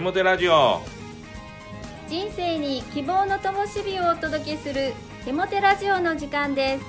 [0.00, 0.80] 手もてラジオ。
[2.08, 4.94] 人生に希望の灯火をお届けする
[5.26, 6.84] 手もてラジオの時間です。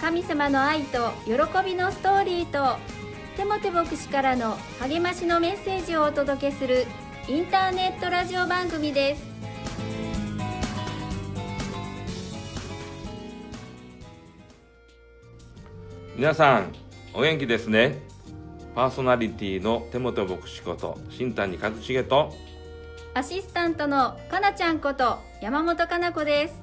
[0.00, 1.34] 神様の愛と喜
[1.64, 2.76] びのストーリーと
[3.36, 6.86] 手もて牧師からの励ましのメッセージをお届けする
[7.28, 9.22] インターネットラジオ番組です。
[16.16, 16.72] 皆さん
[17.12, 18.02] お元気ですね？
[18.74, 22.32] パーソナリティの手元牧師こと新谷和重と
[23.14, 26.60] アシスタントのかなちゃんこと山本かな子です。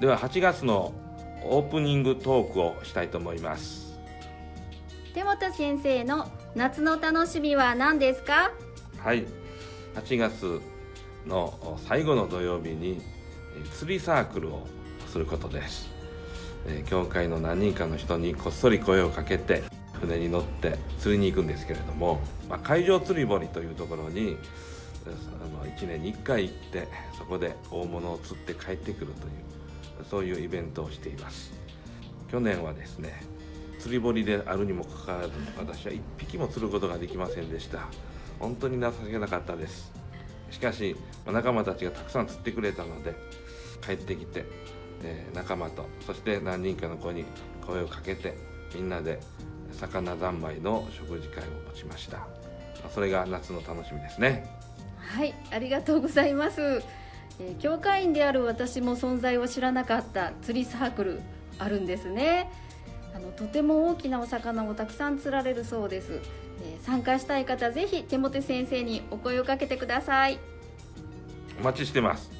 [0.00, 0.92] では8月の
[1.44, 3.98] オープニングトークをしたいと思います。
[5.12, 8.52] 手元先生の夏の楽しみは何ですか？
[8.98, 9.26] はい。
[9.96, 10.60] 8月
[11.26, 13.00] の最後の土曜日に
[13.56, 14.66] えー釣りサークルを
[15.08, 15.88] することです、
[16.66, 19.62] えー教会の何人かの人にこっそり声をかけて
[20.06, 24.36] 船に乗って釣りに行くんですけれども、まあ、海上釣り堀というところに
[25.06, 31.52] あの1年に1回行ってそこで大物を釣って帰ってくるというそういうイベントをしています。
[32.30, 33.22] 去年はですね
[33.78, 37.88] 釣り堀であるにもかかわらず私は1匹も釣ることができませんでした。
[38.40, 39.92] 本当に情けなかったです。
[40.50, 43.14] しかし仲間たちがたくさん釣ってくれたので
[43.84, 44.44] 帰ってきて、
[45.02, 47.24] え仲間とそして何人かの子に
[47.66, 48.36] 声をかけて
[48.74, 49.20] みんなで
[49.74, 52.18] 魚三昧の食事会を持ちました。
[52.18, 52.26] ま
[52.86, 54.46] あそれが夏の楽しみですね。
[54.98, 56.82] はいありがとうございます、
[57.40, 61.20] えー教会員である私も存在を知らなかった釣りサークル
[61.58, 62.50] あるんですね。
[63.14, 66.20] あのとても大きなお魚をたくさん釣られるそうです、
[66.62, 70.38] えー参加したい方ぜひ手元先生にお声をかけてください。
[71.60, 72.30] お待ちしてます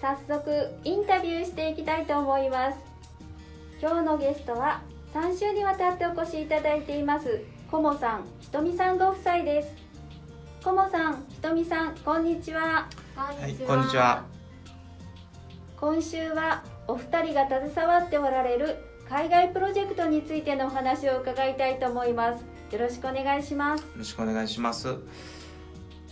[0.00, 0.50] 早速
[0.82, 2.78] インタビューしていきたいと思います。
[3.82, 4.80] 今日のゲストは
[5.12, 9.68] 3週にわたってお越しいただいていますコモさんひとみさんご夫妻です。
[10.64, 12.88] コモさんひとみさんこんにちは。
[13.14, 14.24] はい、こんにちは。
[15.78, 22.44] 今週はお二人が携わっておられる海外プロジェクトについてのお話を伺いたいと思います。
[22.72, 23.82] よろしくお願いします。
[23.82, 24.96] よろしくお願いします。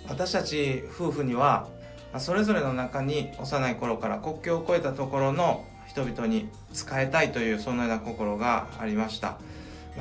[0.06, 1.78] 私たち夫婦には、まあ
[2.17, 9.39] それぞれの中に幼い頃から国境を越えたところの人々に仕えたいというそのような心がありました。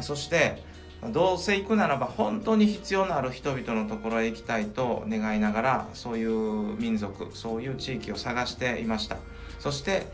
[0.02, 0.64] そして、
[1.12, 6.32] どうせ行くならば本当に必要のある人々のところへ行きたいと願いながら、そういう
[6.80, 9.18] 民族、そういう地域を探していました。
[9.60, 10.08] そして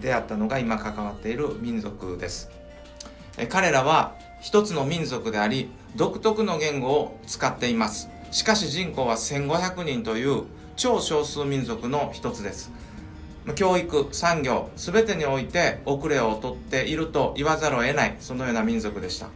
[0.00, 2.50] 出会ったのが今関わっている民族です。
[3.46, 10.44] 彼らは一つの民族であり独特の言語を使っていますしかし人口は1500人という
[10.78, 12.70] 超少数民族の一つです。
[13.56, 19.26] 教育産業全てにおいて遅れをとっていると言わざるを得ないそのような民族でした。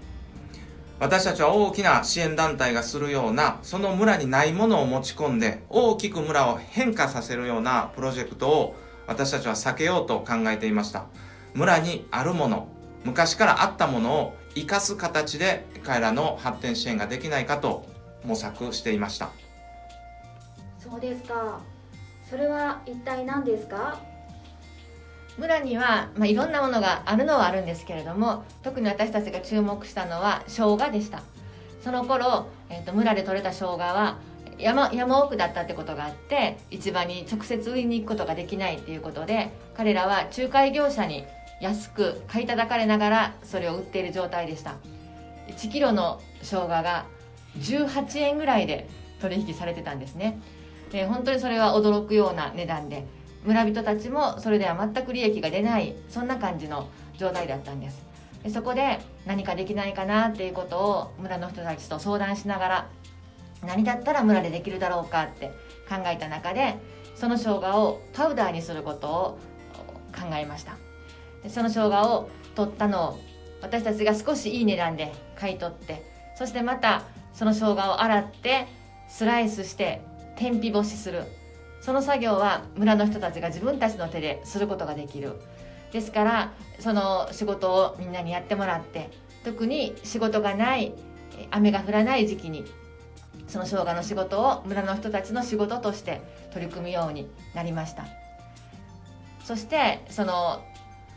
[1.01, 8.77] 私たちは大きな支援団体がするようなその村にないものを持ち込んで大きく村を変化させるようなプロジェクトを
[9.09, 11.07] 私たちは避けようと考えていました。
[11.55, 12.69] 村にあるもの
[13.05, 17.85] 昔からあったものを生かす形で彼らの発展支援ができないかと
[18.25, 19.31] 模索していました。
[20.93, 21.59] そうですか。
[22.29, 23.99] それは一体何ですか？
[25.39, 31.23] 村には、まあ、いろんなものがあるのはあるんですけれども特に私たちが注目したのは生姜でした。
[31.83, 34.19] その頃、えー、と村で採れた生姜は
[34.59, 41.25] 山山奥だったってことがあって市場に直接売りに行くことができないっていうことで彼らは仲介業者に
[41.63, 44.75] 安く買い叩かれながらそれを売っている状態でした。
[45.49, 47.07] 1キロの生姜が
[47.57, 48.91] 18円ぐらいで
[49.23, 50.39] 取引されてたんですね。
[50.93, 53.05] で本当にそれは驚くような値段で
[53.45, 58.03] 村人たちもそれでは全く利益が出ないそんな感じの状態だったんです。
[58.45, 62.89] でそこで何かできないかなっていうことを村の人たちと相談しながら
[63.65, 65.49] 何だったら村でできるだろうかって
[65.89, 66.77] 考えた中で
[67.15, 69.39] その生姜をパウダーにすることを
[70.13, 70.77] 考えました。
[71.43, 73.21] でその生姜を取ったのを
[73.63, 76.03] 私たちが少しいい値段で買い取って
[76.37, 78.67] そしてまたその生姜を洗って
[79.09, 80.03] スライスして
[80.37, 81.25] 天日干しする。
[81.81, 85.41] その作業は村の人たちが自分たちの手ですることができる。
[85.93, 89.11] ですからその仕事をみんなにやってもらって
[89.45, 90.95] 特に仕事がない
[91.51, 92.65] 雨が降らない時期に
[93.49, 98.07] その生姜の仕事を村の人たちの仕事として取り組むようになりました。
[99.45, 100.63] そしてその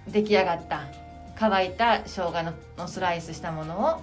[0.08, 0.82] 出来上がった
[1.38, 2.34] 乾いた生姜
[2.78, 4.02] のスライスしたものを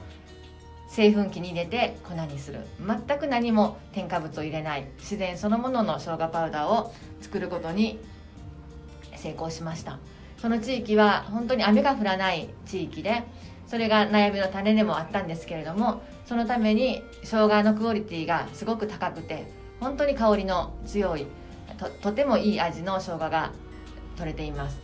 [0.93, 2.61] 製粉機に入れて粉にする。
[2.87, 4.87] 全く何も添加物を入れない。
[4.99, 6.93] 自然そのものの生姜パウダーを
[7.23, 7.99] 作ることに
[9.17, 9.99] 成功しました。
[10.37, 13.23] その地域は本当に雨が降らない地域で
[13.67, 19.47] それが悩みの種でもあったんですけれどもそのために生姜のクオリティがすごく高くて
[19.81, 21.27] 本当に香りの強い
[21.79, 23.53] ととてもいい味の生姜が
[24.19, 24.79] 取れています。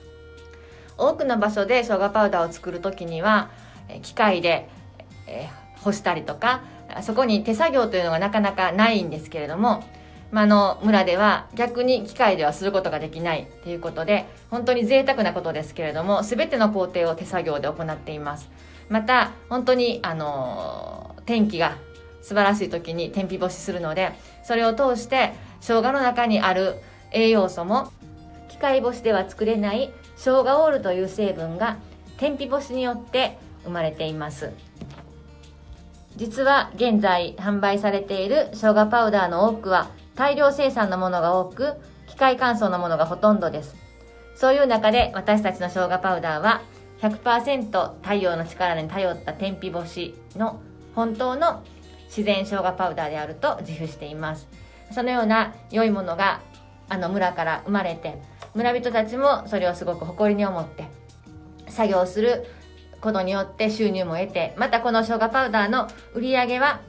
[0.96, 3.50] 多くの場所で生姜パウダーを作る時には
[4.02, 4.69] 機械で、
[5.26, 5.49] え
[5.83, 6.63] 干したりとか
[7.03, 9.85] そこに手作業というのがなかなかないんですけれども、
[10.31, 18.51] まあ、の村では逆に機械ではすることができないということで本当に贅沢なことですけれども全ての工程を手作業で行っています。
[18.89, 21.77] また本当にあの天気が
[22.23, 26.77] 素晴らしい時に天日干しするのでそれを通して生姜の中にある
[27.13, 27.93] 栄養素も
[28.49, 31.77] 機械干しでは作れない生姜オールという成分が
[32.17, 34.53] 天日干しによって生まれています。
[36.19, 41.75] 実は現在販売されている生姜パウダーの多くは大量生産のものが多く
[42.09, 43.76] 機械乾燥のものがほとんどです。
[44.35, 46.62] そういう中で私たちの生姜パウダーは
[47.03, 50.61] 100%太陽の力に頼った天日干しの
[50.97, 51.62] 本当の
[52.09, 54.49] 自然生姜パウダーであると自負しています。
[54.91, 56.41] そのような良いものが
[56.88, 58.20] あの村から生まれて
[58.55, 60.88] 村人たちもそれをすごく誇りに思って
[61.69, 62.44] 作業する
[63.00, 66.81] ことによって収入も得てまたこの生姜パウダーの売り上げは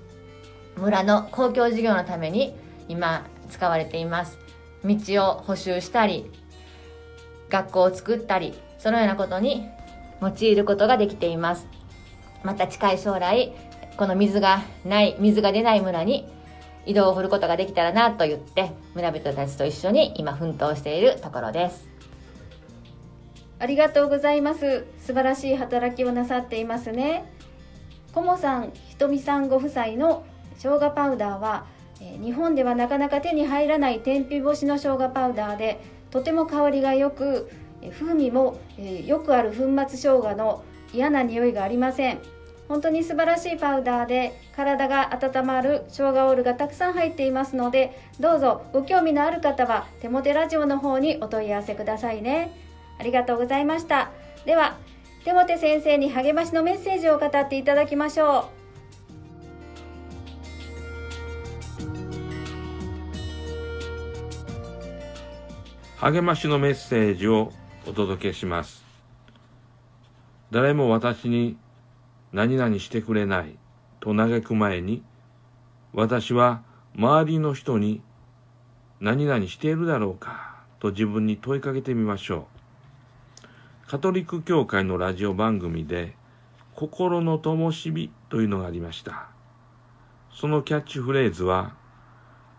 [0.78, 2.56] 村の公共事業のために
[2.88, 4.38] 今使われています。
[4.84, 4.96] 道
[5.26, 6.32] を補修したり
[7.50, 9.68] 学校を作ったりそのようなことに
[10.22, 11.68] 用いることができています。
[12.44, 13.54] また近い将来
[13.98, 16.26] この水がない水が出ない村に
[16.86, 21.88] 井戸を掘ることができたらなと言って村人たちと一緒に今奮闘しているところです。
[23.60, 24.86] ありがとうございます。
[25.10, 27.26] 素晴らしい働きをなさっていますね。
[28.14, 30.24] コモさんひとみさんご夫妻の
[30.60, 31.66] 生姜パウダーは
[32.00, 37.50] 日本ではなかなか手に入らない天日干しの生姜パウダーでとても香りがよく
[37.98, 38.60] 風味も
[39.04, 40.64] よくある粉末生姜の
[40.94, 42.20] 嫌な匂いがありません。
[42.68, 52.52] 本当に素晴らしいパウダーで体が温まる生姜オールがたくさん入っていますのでどうぞご興味のある方は手モテラジオの方にお問い合わせくださいね。
[53.00, 54.12] ありがとうございました。
[54.46, 54.78] では
[55.25, 58.60] 手モテ先生に励ましのメッセージを語っていただきましょう。
[66.00, 67.51] 励ましのメッセージを
[67.86, 68.86] お届けします。
[70.51, 71.57] 誰も私に
[72.31, 73.57] 何々してくれない
[74.00, 75.04] と嘆く前に
[75.94, 76.63] 私は
[76.95, 78.01] 周りの人に
[79.01, 82.59] 何々しているだろうかと自分に問いかけてみましょう。
[83.90, 86.16] カトリック教会のラジオ番組で
[86.76, 89.30] 心の灯火というのがありました
[90.32, 91.76] そのキャッチフレーズは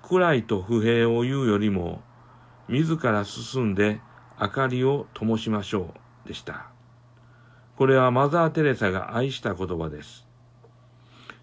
[0.02, 2.02] 暗いと不平を言うよりも
[2.66, 4.00] 自ら進んで
[4.40, 5.94] 明かりを灯しましょ
[6.24, 6.66] うでした。
[7.76, 10.26] これはマザー・テレサが愛した言葉です。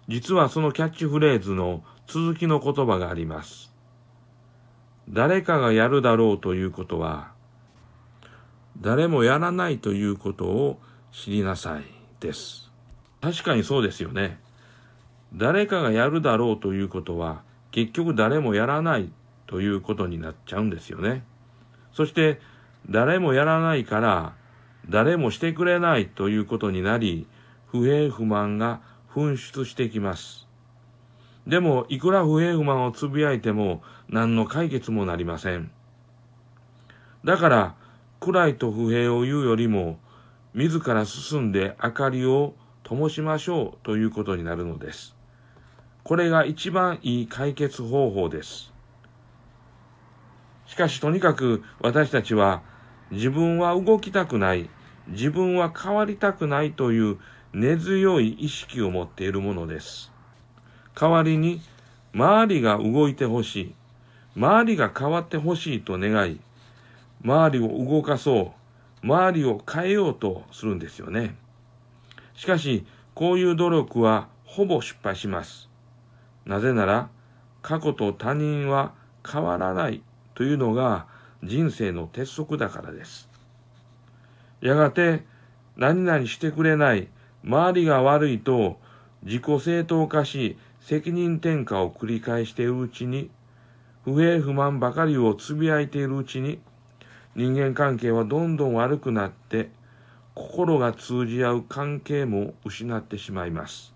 [0.06, 3.74] 実はそのキャッチフレーズの続きの言葉があります。
[5.08, 7.37] 誰かがやるだろうということは、
[8.80, 10.80] 誰もやらないということを
[11.12, 11.84] 知りなさい
[12.20, 12.70] です。
[13.20, 14.38] 確かにそうですよね。
[15.34, 19.10] 誰かがやるだろうということは、結局誰もやらない
[19.46, 21.24] ということになっちゃうんですよね。
[21.92, 22.40] そして
[22.88, 24.34] 誰もやらないから
[24.88, 27.26] 誰もしてくれないということになり
[27.66, 28.80] 不平不満が
[29.12, 30.46] 噴出してきます。
[31.46, 35.70] でもいくら不平不満をつぶやいても何の解決もなりません。
[37.24, 37.74] だから
[38.32, 39.98] 暗いと不平を言うよりも
[40.52, 45.16] 自ら進んで明かりを灯しましょうということになるのです。
[46.04, 48.70] これが一番いい解決方法です。
[50.66, 52.60] しかしとにかく私たちは
[53.10, 54.68] 自分は動きたくない、
[55.06, 57.18] 自分は変わりたくないという
[57.54, 60.12] 根強い意識を持っているものです。
[60.94, 61.62] 代わりに
[62.12, 63.74] 周りが動いてほしい、
[64.36, 66.40] 周りが変わってほしいと願い、
[67.24, 68.54] 周りを動かそ
[69.02, 71.36] う、周りを変えようとするんですよね。
[72.34, 75.68] しかし、こういう努力はほぼ失敗します。
[76.46, 77.10] なぜなら、
[77.62, 78.92] 過去と他人は
[79.28, 80.02] 変わらない
[80.34, 81.06] というのが
[81.42, 83.28] 人生の鉄則だからです。
[84.60, 85.24] やがて
[85.76, 87.08] 何々してくれない、
[87.44, 88.78] 周りが悪いと
[89.22, 93.30] 自己正当化し責任転嫁を繰り返しているうちに、
[94.04, 96.60] 不平不満ばかりをつぶやいているうちに、
[97.38, 99.70] 人間関係はどんどん悪くなって、
[100.34, 103.94] 心が通じ合う関係も失ってしまいます。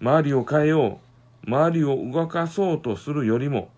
[0.00, 1.00] 周りを変えよ
[1.44, 3.68] う、周りを動かそうとするよりも、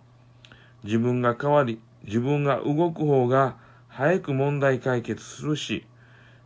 [0.85, 3.57] 自分が変わり、自分が動く方が
[3.89, 5.85] 早く問題解決するし、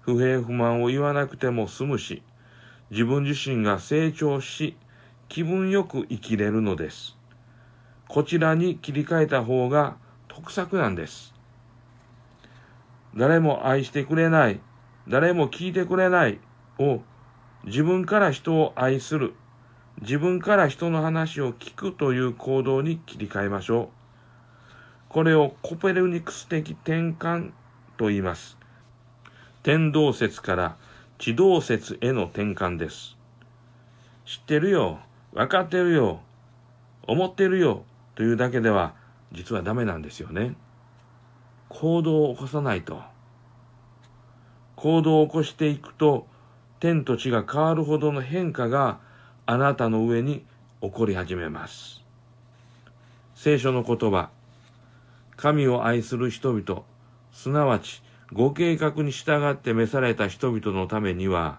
[0.00, 2.22] 不平不満を言わなくても済むし、
[2.90, 4.78] 自分自身が成長し、
[5.28, 7.18] 気分よく生きれるのです。
[8.08, 11.35] こちらに切り替えた方が得策なんです。
[13.16, 14.60] 誰も愛してくれない、
[15.08, 16.38] 誰も聞いてくれない
[16.78, 17.00] を
[17.64, 19.34] 自分から人を愛する、
[20.02, 23.88] 自分から人の話を聞くという行動に切り替えましょう。
[25.08, 27.52] これをコペルニクス的転換
[27.96, 28.58] と言います。
[29.62, 30.76] 天動説から
[31.18, 33.16] 地動説への転換です。
[34.26, 34.98] 知ってるよ、
[35.32, 36.20] 分かってるよ、
[37.06, 38.94] 思ってるよというだけでは
[39.32, 40.54] 実はダメなんですよね。
[41.68, 43.00] 行動を起こさないと。
[44.76, 46.26] 行動を起こしていくと
[46.80, 49.00] 天と地が変わるほどの変化が
[49.46, 50.44] あなたの上に
[50.82, 52.02] 起こり始めます。
[53.34, 54.30] 聖書の言葉、
[55.36, 56.82] 神を愛する人々、
[57.32, 61.58] すなわちご計画に従って召された人々のためには、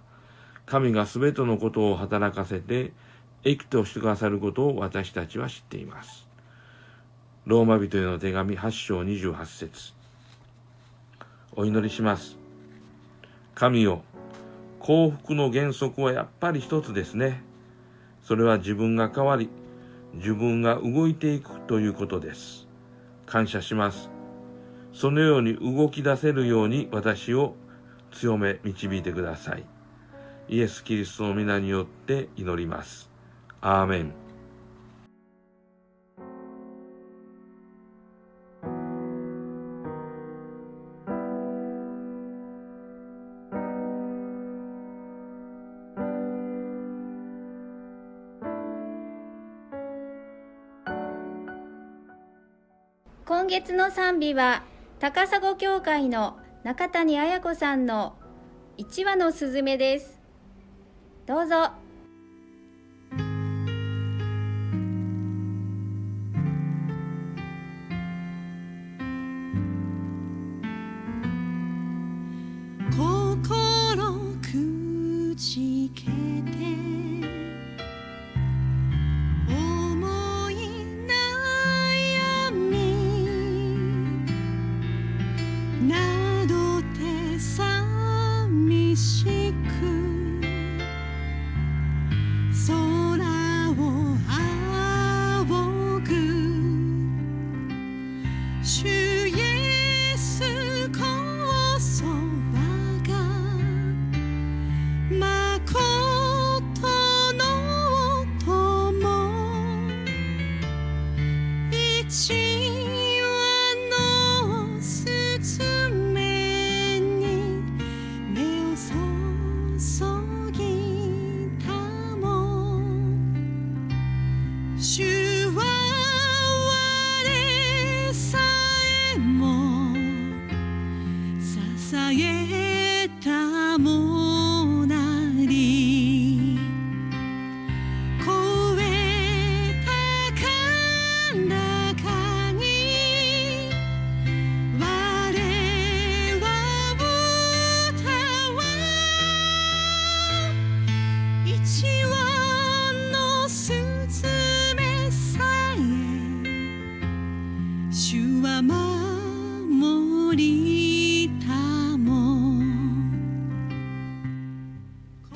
[0.66, 2.92] 神がすべてのことを働かせて、
[3.44, 6.28] 益としてくださることを私たちは知っています。
[7.46, 9.94] ローマ人への手紙8章28節
[11.60, 12.38] お祈りします。
[13.56, 14.04] 神よ、
[14.80, 17.42] 幸福の原則はやっぱり一つですね。
[18.22, 19.50] それは自分が変わり、
[20.14, 22.68] 自分が動いていくということです。
[23.26, 24.12] 感謝します。
[24.94, 27.56] そのように動き出せるように私を
[28.12, 29.64] 強め導いてください。
[30.50, 33.10] イエス・キリストの皆によって祈ります。
[33.62, 34.27] アーメン。
[53.58, 54.62] 月の賛美は
[55.00, 58.16] 高砂教会の中谷彩子さんの
[58.78, 60.22] 1羽のすずめです。
[61.26, 61.72] どうぞ。
[112.18, 112.47] 一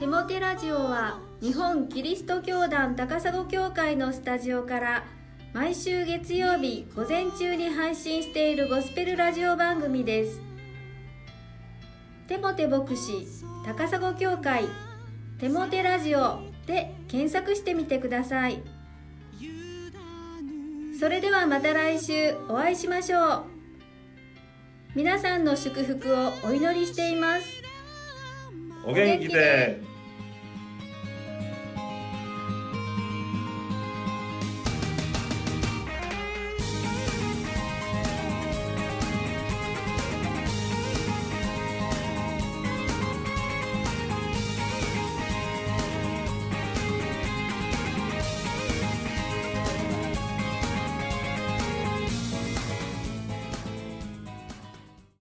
[0.01, 5.03] テモテラジオは日本キリスト教団高砂教会のスタジオから
[5.53, 10.41] 毎週月曜日午前中に配信しているゴスペルラジオ番組です。
[12.27, 13.27] テモテ牧師
[13.63, 14.63] 高砂教会
[15.37, 18.63] テモテラジオで検索してみてください。
[20.99, 23.43] それではまた来週お会いしましょう。
[24.95, 27.43] 皆さんの祝福をお祈りしています。
[28.83, 29.90] お元気で。